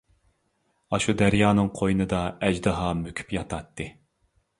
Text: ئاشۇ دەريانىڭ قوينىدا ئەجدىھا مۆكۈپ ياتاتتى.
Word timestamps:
ئاشۇ 0.95 1.13
دەريانىڭ 1.19 1.69
قوينىدا 1.79 2.21
ئەجدىھا 2.47 2.87
مۆكۈپ 3.03 3.37
ياتاتتى. 3.37 3.87